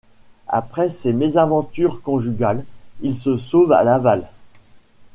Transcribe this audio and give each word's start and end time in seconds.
Après 0.47 0.89
ses 0.89 1.13
mésaventures 1.13 2.01
conjugales, 2.01 2.65
il 3.01 3.15
se 3.15 3.37
sauve 3.37 3.71
à 3.71 3.83
Laval. 3.83 4.31